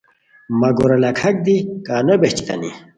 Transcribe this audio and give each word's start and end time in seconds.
مہ 0.59 0.69
گورہ 0.77 0.97
لاکھاک 1.03 1.35
دی 1.45 1.55
کا 1.85 1.95
نو 2.05 2.13
بہچتانی 2.21 2.71